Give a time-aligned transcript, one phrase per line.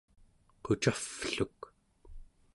[0.63, 1.59] qucavvluk